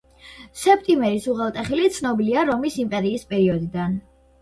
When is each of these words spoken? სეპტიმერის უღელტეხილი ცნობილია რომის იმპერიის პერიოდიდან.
სეპტიმერის 0.61 1.27
უღელტეხილი 1.35 1.93
ცნობილია 1.99 2.49
რომის 2.51 2.83
იმპერიის 2.89 3.31
პერიოდიდან. 3.33 4.01